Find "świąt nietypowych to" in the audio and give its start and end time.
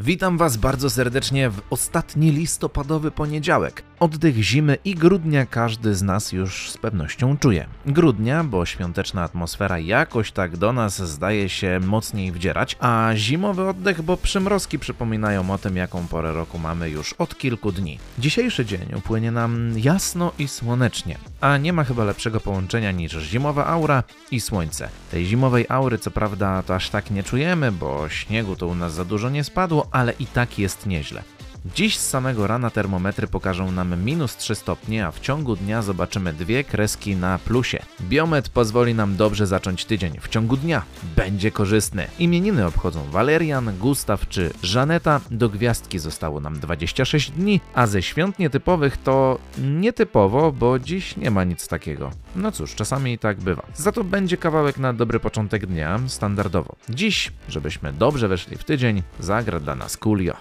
48.02-49.38